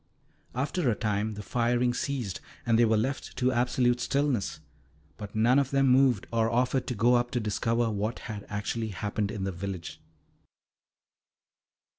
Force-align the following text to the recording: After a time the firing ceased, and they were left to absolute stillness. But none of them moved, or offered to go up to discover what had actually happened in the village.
After 0.55 0.89
a 0.89 0.95
time 0.95 1.35
the 1.35 1.43
firing 1.43 1.93
ceased, 1.93 2.41
and 2.65 2.79
they 2.79 2.85
were 2.85 2.97
left 2.97 3.37
to 3.37 3.51
absolute 3.51 3.99
stillness. 3.99 4.59
But 5.15 5.35
none 5.35 5.59
of 5.59 5.69
them 5.69 5.89
moved, 5.89 6.25
or 6.33 6.49
offered 6.49 6.87
to 6.87 6.95
go 6.95 7.13
up 7.13 7.29
to 7.29 7.39
discover 7.39 7.91
what 7.91 8.17
had 8.25 8.43
actually 8.49 8.87
happened 8.87 9.29
in 9.29 9.43
the 9.43 9.51
village. 9.51 10.01